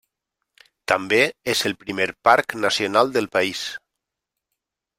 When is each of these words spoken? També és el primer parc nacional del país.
També 0.91 1.19
és 1.53 1.61
el 1.69 1.75
primer 1.85 2.07
parc 2.29 2.57
nacional 2.63 3.13
del 3.19 3.29
país. 3.39 3.63